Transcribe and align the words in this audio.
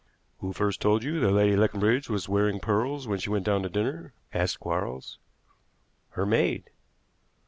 "Who 0.39 0.51
first 0.51 0.81
told 0.81 1.03
you 1.03 1.19
that 1.19 1.29
Lady 1.31 1.55
Leconbridge 1.55 2.09
was 2.09 2.27
wearing 2.27 2.59
pearls 2.59 3.07
when 3.07 3.19
she 3.19 3.29
went 3.29 3.45
down 3.45 3.61
to 3.61 3.69
dinner?" 3.69 4.13
asked 4.33 4.59
Quarles. 4.59 5.19
"Her 6.13 6.25
maid." 6.25 6.71